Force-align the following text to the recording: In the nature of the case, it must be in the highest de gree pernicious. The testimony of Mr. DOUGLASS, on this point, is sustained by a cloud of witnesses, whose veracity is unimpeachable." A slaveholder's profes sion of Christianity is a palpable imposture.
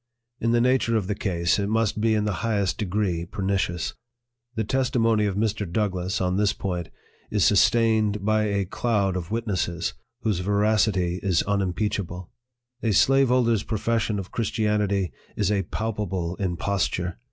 In 0.39 0.49
the 0.49 0.59
nature 0.61 0.97
of 0.97 1.05
the 1.05 1.13
case, 1.13 1.59
it 1.59 1.69
must 1.69 2.01
be 2.01 2.15
in 2.15 2.25
the 2.25 2.41
highest 2.41 2.79
de 2.79 2.85
gree 2.85 3.23
pernicious. 3.25 3.93
The 4.55 4.63
testimony 4.63 5.27
of 5.27 5.35
Mr. 5.35 5.71
DOUGLASS, 5.71 6.19
on 6.19 6.37
this 6.37 6.53
point, 6.53 6.89
is 7.29 7.45
sustained 7.45 8.25
by 8.25 8.45
a 8.45 8.65
cloud 8.65 9.15
of 9.15 9.29
witnesses, 9.29 9.93
whose 10.21 10.39
veracity 10.39 11.19
is 11.21 11.43
unimpeachable." 11.43 12.31
A 12.81 12.93
slaveholder's 12.93 13.63
profes 13.63 13.99
sion 13.99 14.17
of 14.17 14.31
Christianity 14.31 15.11
is 15.35 15.51
a 15.51 15.61
palpable 15.69 16.35
imposture. 16.37 17.19